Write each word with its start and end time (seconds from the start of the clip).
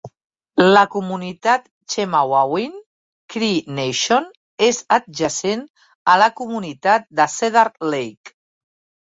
La 0.75 0.81
comunitat 0.93 1.67
Chemawawin 1.93 2.79
Cree 3.35 3.59
Nation 3.81 4.25
és 4.69 4.81
adjacent 4.99 5.63
a 6.15 6.17
la 6.23 6.31
comunitat 6.41 7.09
de 7.23 7.29
Cedar 7.37 7.67
Lake. 7.95 8.37